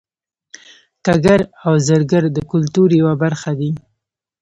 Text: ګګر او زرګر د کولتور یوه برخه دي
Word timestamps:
ګګر 1.05 1.41
او 1.65 1.73
زرګر 1.87 2.23
د 2.35 2.37
کولتور 2.49 2.89
یوه 3.01 3.13
برخه 3.23 3.51
دي 3.59 3.71